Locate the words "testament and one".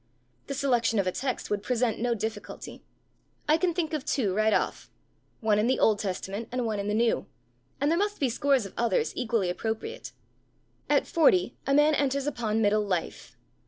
5.99-6.79